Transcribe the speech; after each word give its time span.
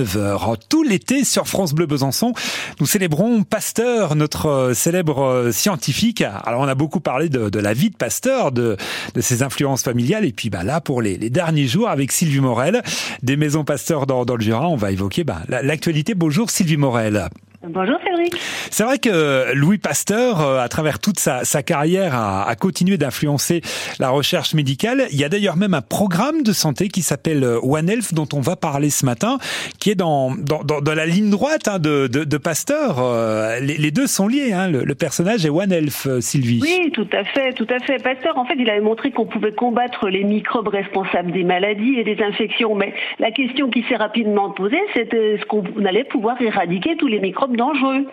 9h. 0.00 0.56
Tout 0.68 0.84
l'été 0.84 1.24
sur 1.24 1.48
France 1.48 1.72
Bleu 1.72 1.86
Besançon, 1.86 2.32
nous 2.78 2.86
célébrons 2.86 3.42
Pasteur, 3.42 4.14
notre 4.14 4.46
euh, 4.46 4.74
célèbre 4.74 5.24
euh, 5.24 5.50
scientifique. 5.50 6.22
Alors 6.22 6.60
on 6.60 6.68
a 6.68 6.76
beaucoup 6.76 7.00
parlé 7.00 7.28
de, 7.28 7.58
la 7.58 7.74
vie 7.74 7.90
de 7.90 7.96
Pasteur, 7.96 8.52
de, 8.52 8.76
ses 9.18 9.42
influences 9.42 9.82
familiales, 9.82 10.24
et 10.24 10.32
puis 10.32 10.50
bah, 10.50 10.62
là 10.62 10.80
pour 10.80 11.02
les, 11.02 11.16
derniers 11.30 11.66
jours 11.66 11.88
avec 11.88 12.12
Sylvie 12.12 12.40
Morel, 12.40 12.82
des 13.24 13.36
maisons 13.36 13.64
Pasteur 13.64 14.06
dans, 14.06 14.24
le 14.24 14.40
Jura, 14.40 14.68
on 14.68 14.76
va 14.76 14.92
évoquer 14.92 15.24
bah, 15.24 15.42
l'actualité. 15.48 16.14
Bonjour 16.14 16.48
Sylvie 16.48 16.76
Morel. 16.76 17.28
Bonjour 17.66 17.98
Cédric. 18.04 18.36
C'est 18.70 18.84
vrai 18.84 18.98
que 18.98 19.52
Louis 19.52 19.78
Pasteur, 19.78 20.40
euh, 20.40 20.60
à 20.60 20.68
travers 20.68 21.00
toute 21.00 21.18
sa, 21.18 21.42
carrière, 21.64 22.14
a, 22.14 22.54
continué 22.54 22.98
d'influencer 22.98 23.62
la 23.98 24.10
recherche 24.10 24.54
médicale. 24.54 25.06
Il 25.10 25.18
y 25.18 25.24
a 25.24 25.28
d'ailleurs 25.28 25.56
même 25.56 25.74
un 25.74 25.82
programme 25.82 26.44
de 26.44 26.52
santé 26.52 26.86
qui 26.86 27.02
s'appelle 27.02 27.42
euh, 27.42 27.58
One 27.60 27.90
Health, 27.90 28.14
dont 28.14 28.28
on 28.32 28.40
va 28.40 28.54
parler 28.54 28.90
ce 28.90 29.04
matin, 29.04 29.38
qui 29.80 29.90
est 29.90 29.96
dans, 29.96 30.30
dans, 30.36 30.94
la 30.94 31.04
ligne 31.04 31.30
droite 31.30 31.66
hein, 31.66 31.80
de, 31.80 32.06
de, 32.06 32.38
Pasteur. 32.38 32.98
Euh, 33.00 33.58
les, 33.58 33.90
deux 33.90 34.06
sont 34.06 34.28
liés, 34.28 34.52
hein, 34.52 34.68
le, 34.70 34.94
personnage 34.94 35.44
est 35.44 35.50
One 35.50 35.72
Health, 35.72 36.20
Sylvie. 36.20 36.60
Oui, 36.62 36.92
tout 36.92 37.08
à 37.12 37.24
fait, 37.24 37.54
tout 37.54 37.66
à 37.70 37.80
fait. 37.80 38.00
Pasteur, 38.00 38.38
en 38.38 38.44
fait, 38.44 38.54
il 38.56 38.70
avait 38.70 38.80
montré 38.80 39.10
qu'on 39.10 39.26
pouvait 39.26 39.52
combattre 39.52 40.08
les 40.08 40.22
microbes 40.22 40.68
responsables 40.68 41.32
des 41.32 41.42
maladies 41.42 41.96
et 41.98 42.04
des 42.04 42.22
infections. 42.22 42.76
Mais 42.76 42.94
la 43.18 43.32
question 43.32 43.68
qui 43.68 43.84
s'est 43.88 43.96
rapidement 43.96 44.50
posée, 44.50 44.80
c'était 44.94 45.34
est-ce 45.34 45.44
qu'on 45.46 45.64
allait 45.84 46.04
pouvoir 46.04 46.40
éradiquer 46.40 46.96
tous 46.96 47.08
les 47.08 47.18
microbes 47.18 47.47
dangereux. 47.56 48.06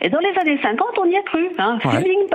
Et 0.00 0.08
dans 0.08 0.18
les 0.18 0.36
années 0.38 0.58
50, 0.62 0.98
on 0.98 1.04
y 1.06 1.16
a 1.16 1.22
cru. 1.22 1.50
Hein. 1.58 1.78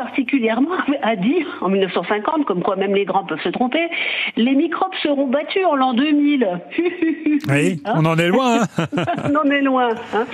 Particulièrement 0.10 0.76
a 1.02 1.16
dit 1.16 1.46
en 1.62 1.70
1950, 1.70 2.46
comme 2.46 2.62
quoi 2.62 2.76
même 2.76 2.94
les 2.94 3.06
grands 3.06 3.26
peuvent 3.26 3.42
se 3.42 3.50
tromper, 3.50 3.90
les 4.36 4.56
microbes 4.56 4.94
seront 5.04 5.28
battus 5.28 5.66
en 5.66 5.76
l'an 5.76 5.94
2000. 5.94 6.48
oui, 7.50 7.82
hein 7.86 7.94
on 7.96 8.06
en 8.06 8.18
est 8.18 8.28
loin. 8.28 8.62
Hein. 8.78 8.86
on 9.32 9.36
en 9.36 9.52
est 9.52 9.62
loin. 9.62 9.90
Hein. 10.14 10.26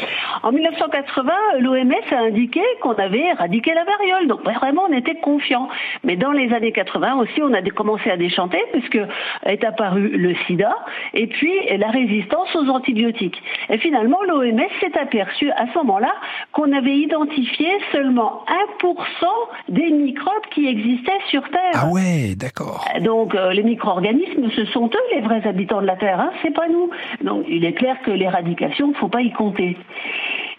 En 0.43 0.51
1980, 0.51 1.31
l'OMS 1.59 1.93
a 2.11 2.19
indiqué 2.27 2.61
qu'on 2.81 2.93
avait 2.93 3.25
éradiqué 3.25 3.73
la 3.73 3.83
variole. 3.83 4.27
Donc 4.27 4.43
vraiment, 4.43 4.83
on 4.89 4.93
était 4.93 5.15
confiant. 5.15 5.67
Mais 6.03 6.15
dans 6.15 6.31
les 6.31 6.53
années 6.53 6.71
80 6.71 7.15
aussi, 7.15 7.41
on 7.41 7.53
a 7.53 7.61
commencé 7.71 8.09
à 8.09 8.17
déchanter 8.17 8.59
puisque 8.71 8.99
est 9.45 9.63
apparu 9.63 10.09
le 10.09 10.35
sida 10.47 10.75
et 11.13 11.27
puis 11.27 11.51
la 11.77 11.89
résistance 11.89 12.55
aux 12.55 12.69
antibiotiques. 12.69 13.41
Et 13.69 13.77
finalement, 13.79 14.21
l'OMS 14.23 14.61
s'est 14.79 14.97
aperçu 14.97 15.51
à 15.51 15.65
ce 15.73 15.77
moment-là 15.79 16.13
qu'on 16.51 16.71
avait 16.71 16.97
identifié 16.97 17.67
seulement 17.91 18.45
1% 18.79 19.25
des 19.69 19.89
microbes 19.89 20.45
qui 20.53 20.67
existaient 20.67 21.11
sur 21.29 21.43
Terre. 21.49 21.73
Ah 21.73 21.89
ouais, 21.89 22.35
d'accord. 22.35 22.85
Donc 23.01 23.35
euh, 23.35 23.51
les 23.51 23.63
micro-organismes, 23.63 24.49
ce 24.55 24.65
sont 24.65 24.87
eux 24.87 25.15
les 25.15 25.21
vrais 25.21 25.45
habitants 25.47 25.81
de 25.81 25.87
la 25.87 25.95
Terre, 25.95 26.19
hein, 26.19 26.31
c'est 26.41 26.53
pas 26.53 26.67
nous. 26.67 26.89
Donc 27.23 27.45
il 27.49 27.65
est 27.65 27.73
clair 27.73 27.97
que 28.05 28.11
l'éradication, 28.11 28.87
il 28.87 28.91
ne 28.91 28.97
faut 28.97 29.07
pas 29.07 29.21
y 29.21 29.31
compter. 29.31 29.77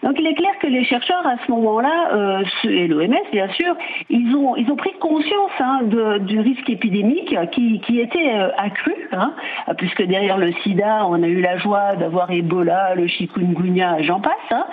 Donc 0.03 0.15
il 0.19 0.27
est 0.27 0.35
clair 0.35 0.51
que 0.59 0.67
les 0.67 0.83
chercheurs 0.85 1.25
à 1.25 1.35
ce 1.45 1.51
moment-là, 1.51 2.09
euh, 2.13 2.43
et 2.65 2.87
l'OMS 2.87 3.15
bien 3.31 3.49
sûr, 3.49 3.75
ils 4.09 4.35
ont, 4.35 4.55
ils 4.55 4.69
ont 4.71 4.75
pris 4.75 4.93
conscience 4.99 5.51
hein, 5.59 5.81
de, 5.83 6.19
du 6.19 6.39
risque 6.39 6.69
épidémique 6.69 7.35
qui, 7.51 7.79
qui 7.81 7.99
était 7.99 8.29
euh, 8.33 8.49
accru, 8.57 8.93
hein, 9.11 9.33
puisque 9.77 10.03
derrière 10.03 10.37
le 10.37 10.51
sida, 10.63 11.05
on 11.07 11.21
a 11.23 11.27
eu 11.27 11.41
la 11.41 11.57
joie 11.57 11.95
d'avoir 11.95 12.31
Ebola, 12.31 12.95
le 12.95 13.07
chikungunya, 13.07 14.01
j'en 14.03 14.19
passe. 14.19 14.33
Hein, 14.51 14.65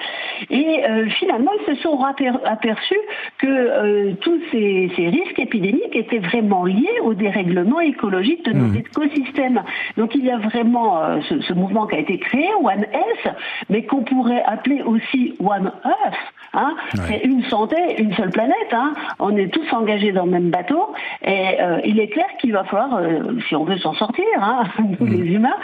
et 0.51 0.85
euh, 0.85 1.09
finalement, 1.19 1.51
ils 1.61 1.75
se 1.75 1.83
sont 1.83 1.99
aperçus 2.45 3.01
que 3.39 3.47
euh, 3.47 4.13
tous 4.21 4.41
ces, 4.51 4.91
ces, 4.97 5.09
risques 5.09 5.39
épidémiques 5.39 5.95
étaient 5.95 6.19
vraiment 6.19 6.65
liés 6.65 7.01
au 7.03 7.15
dérèglement 7.15 7.81
écologique 7.81 8.45
de 8.45 8.53
nos 8.53 8.67
mmh. 8.67 8.77
écosystèmes. 8.77 9.63
Donc 9.97 10.15
il 10.15 10.25
y 10.25 10.31
a 10.31 10.39
vraiment 10.39 11.03
euh, 11.03 11.21
ce, 11.29 11.41
ce, 11.41 11.53
mouvement 11.53 11.87
qui 11.87 11.97
a 11.97 11.99
été 11.99 12.19
créé, 12.19 12.49
One 12.63 12.87
Health, 12.93 13.37
mais 13.71 13.85
qu'on 13.85 14.03
pourrait 14.03 14.43
appeler 14.45 14.83
aussi 14.83 15.14
One 15.41 15.73
Earth. 15.85 16.35
Hein. 16.57 16.77
C'est 17.09 17.25
une 17.25 17.43
santé, 17.45 17.77
une 17.99 18.15
seule 18.15 18.31
planète. 18.31 18.73
Hein. 18.73 18.95
On 19.19 19.37
est 19.37 19.53
tous 19.53 19.73
engagés 19.73 20.13
dans 20.13 20.25
le 20.25 20.31
même 20.31 20.51
bateau. 20.51 20.95
Et 21.27 21.59
il 21.85 21.99
est 21.99 22.09
clair 22.09 22.27
qu'il 22.41 22.53
va 22.53 22.65
falloir, 22.65 23.01
si 23.49 23.57
on 23.57 23.65
veut 23.65 23.79
s'en 23.79 23.95
sortir, 23.95 24.25
hein, 24.37 24.65
nous 24.79 25.07
mmh. 25.07 25.11
les 25.11 25.33
humains, 25.33 25.57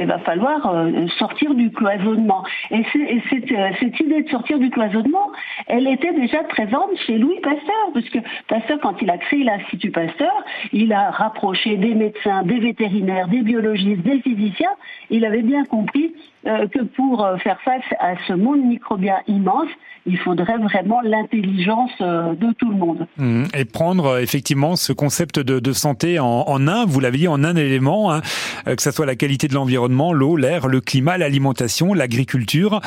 il 0.00 0.06
va 0.06 0.18
falloir 0.20 0.86
sortir 1.18 1.54
du 1.54 1.70
cloisonnement. 1.70 2.44
Et 2.70 2.82
c'est 2.92 3.22
cette 3.80 4.00
idée 4.00 4.22
de 4.22 4.28
sortir 4.30 4.58
du 4.58 4.70
cloisonnement, 4.70 5.30
elle 5.66 5.86
était 5.86 6.12
déjà 6.12 6.42
présente 6.44 6.96
chez 7.06 7.18
Louis 7.18 7.40
Pasteur, 7.40 7.90
puisque 7.94 8.18
Pasteur, 8.48 8.78
quand 8.80 9.00
il 9.02 9.10
a 9.10 9.18
créé 9.18 9.44
l'Institut 9.44 9.90
Pasteur, 9.90 10.32
il 10.72 10.92
a 10.92 11.10
rapproché 11.10 11.76
des 11.76 11.94
médecins, 11.94 12.42
des 12.42 12.58
vétérinaires, 12.58 13.28
des 13.28 13.42
biologistes, 13.42 14.02
des 14.02 14.20
physiciens. 14.20 14.74
Il 15.10 15.24
avait 15.24 15.42
bien 15.42 15.64
compris 15.64 16.14
euh, 16.46 16.68
que 16.68 16.82
pour 16.84 17.24
euh, 17.24 17.36
faire 17.38 17.60
face 17.62 17.82
à 17.98 18.14
ce 18.28 18.32
monde 18.32 18.60
microbien 18.60 19.16
immense, 19.26 19.68
il 20.06 20.16
faudrait 20.18 20.58
vraiment 20.58 21.00
l'intelligence 21.00 21.90
euh, 22.00 22.34
de 22.34 22.52
tout 22.52 22.70
le 22.70 22.76
monde. 22.76 23.08
Mmh. 23.16 23.44
Et 23.52 23.64
prendre 23.64 24.18
effectivement 24.18 24.76
ce 24.76 24.92
concept 24.92 25.40
de, 25.40 25.72
santé 25.72 26.20
en, 26.20 26.68
un, 26.68 26.84
vous 26.86 27.00
l'avez 27.00 27.18
dit, 27.18 27.28
en 27.28 27.42
un 27.42 27.56
élément, 27.56 28.12
hein, 28.12 28.20
que 28.64 28.80
ce 28.80 28.92
soit 28.92 29.06
la 29.06 29.16
qualité 29.16 29.48
de 29.48 29.54
l'environnement, 29.54 30.12
l'eau, 30.12 30.36
l'air, 30.36 30.68
le 30.68 30.80
climat, 30.80 31.18
l'alimentation, 31.18 31.92
l'agriculture. 31.92 32.80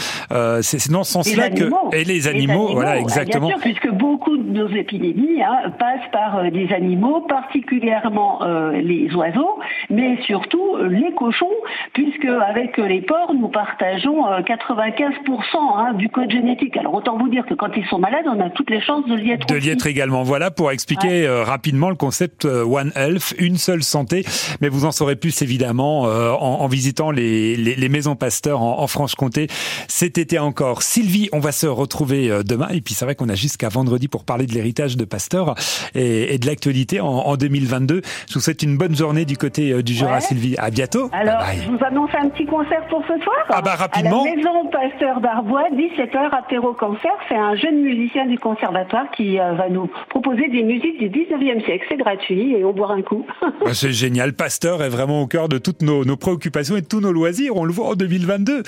c'est 0.62 0.92
dans 0.92 1.04
ce 1.04 1.12
sens-là 1.12 1.50
que 1.50 1.70
et 1.94 2.06
les 2.06 2.28
animaux, 2.28 2.70
voilà 2.72 2.98
exactement. 2.98 3.48
Bien 3.48 3.58
sûr, 3.58 3.64
puisque 3.64 3.92
beaucoup 3.92 4.38
de 4.38 4.52
nos 4.52 4.70
épidémies 4.70 5.44
hein, 5.44 5.72
passent 5.78 6.10
par 6.14 6.50
des 6.52 6.72
animaux, 6.72 7.22
particulièrement 7.22 8.40
les 8.74 9.14
oiseaux, 9.14 9.60
mais 9.90 10.18
surtout 10.24 10.78
les 10.90 11.14
cochons, 11.16 11.48
puisque 11.94 12.26
avec 12.26 12.78
les 12.78 13.02
porcs, 13.02 13.34
nous 13.34 13.49
partageons 13.50 14.24
95% 14.42 15.02
euh, 15.02 15.58
hein, 15.76 15.94
du 15.94 16.10
code 16.10 16.32
génétique. 16.32 16.78
Alors 16.78 16.94
autant 16.94 17.18
vous 17.18 17.30
dire 17.30 17.46
que 17.46 17.54
quand 17.54 17.70
ils 17.76 17.86
sont 17.86 18.00
malades, 18.00 18.26
on 18.28 18.40
a 18.40 18.50
toutes 18.50 18.70
les 18.70 18.82
chances 18.82 19.06
de 19.06 19.16
l'y 19.16 19.32
être. 19.32 19.48
De 19.48 19.56
l'y 19.56 19.70
être 19.70 19.88
également. 19.88 20.24
Voilà 20.24 20.52
pour 20.52 20.72
expliquer 20.72 21.26
euh, 21.26 21.44
rapidement 21.44 21.90
le 21.90 21.96
concept 21.96 22.46
euh, 22.46 22.64
One 22.64 22.92
Health, 22.96 23.36
une 23.40 23.58
seule 23.58 23.84
santé. 23.84 24.26
Mais 24.62 24.70
vous 24.70 24.86
en 24.86 24.92
saurez 24.92 25.16
plus 25.16 25.42
évidemment 25.42 26.02
en, 26.02 26.68
visitant 26.68 27.12
les, 27.12 27.56
les, 27.56 27.90
maisons 27.90 28.16
Pasteur 28.16 28.62
en, 28.62 28.88
Franche-Comté 28.88 29.48
cet 29.88 30.18
été 30.18 30.40
encore. 30.40 30.82
Sylvie, 30.82 31.30
on 31.34 31.40
va 31.40 31.52
se 31.52 31.68
retrouver 31.68 32.30
demain. 32.46 32.68
Et 32.72 32.82
puis 32.82 32.94
c'est 32.94 33.06
vrai 33.06 33.16
qu'on 33.16 33.30
a 33.30 33.36
jusqu'à 33.36 33.70
vendredi 33.70 34.08
pour 34.08 34.26
parler 34.26 34.46
de 34.46 34.54
l'héritage 34.54 34.98
de 34.98 35.06
Pasteur 35.06 35.56
et, 35.96 36.38
de 36.38 36.46
l'actualité 36.46 37.00
en, 37.00 37.36
2022. 37.36 38.02
Je 38.28 38.34
vous 38.34 38.40
souhaite 38.40 38.62
une 38.64 38.78
bonne 38.78 38.96
journée 38.96 39.26
du 39.26 39.38
côté 39.38 39.82
du 39.84 39.94
Jura, 39.94 40.20
Sylvie. 40.22 40.56
À 40.58 40.70
bientôt. 40.70 41.10
Alors, 41.14 41.42
je 41.54 41.70
vous 41.70 41.84
annonce 41.84 42.12
un 42.14 42.30
petit 42.30 42.46
concert 42.46 42.86
pour 42.88 43.02
ce 43.08 43.24
soir. 43.24 43.39
Ah 43.50 43.62
bah 43.62 43.76
rapidement. 43.76 44.24
À 44.24 44.30
la 44.30 44.36
maison 44.36 44.50
Pasteur 44.72 45.20
d'Arbois, 45.22 45.70
17h, 45.74 46.30
apéro 46.32 46.74
concert. 46.74 47.12
C'est 47.28 47.36
un 47.36 47.56
jeune 47.56 47.82
musicien 47.82 48.26
du 48.26 48.38
conservatoire 48.38 49.10
qui 49.16 49.40
euh, 49.40 49.54
va 49.54 49.70
nous 49.70 49.90
proposer 50.10 50.48
des 50.50 50.64
musiques 50.64 51.00
du 51.00 51.10
19e 51.10 51.64
siècle. 51.66 51.86
C'est 51.90 51.98
gratuit 51.98 52.56
et 52.56 52.64
on 52.64 52.74
boit 52.74 52.92
un 52.92 53.02
coup. 53.02 53.26
Bah, 53.66 53.74
c'est 53.74 53.92
génial. 53.92 54.34
Pasteur 54.34 54.82
est 54.84 54.90
vraiment 54.90 55.22
au 55.22 55.28
cœur 55.28 55.50
de 55.50 55.58
toutes 55.58 55.82
nos, 55.82 56.04
préoccupations 56.16 56.78
et 56.78 56.82
de 56.82 56.88
tous 56.88 57.02
nos 57.02 57.12
loisirs. 57.12 57.56
On 57.56 57.66
le 57.66 57.74
voit 57.74 57.90
en 57.90 57.96
2022. 57.96 58.60
Euh, 58.60 58.62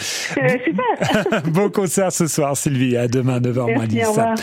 super. 0.65 1.41
bon 1.53 1.69
concert 1.69 2.11
ce 2.11 2.27
soir, 2.27 2.57
Sylvie. 2.57 2.97
À 2.97 3.07
demain, 3.07 3.39
9h10. 3.39 4.35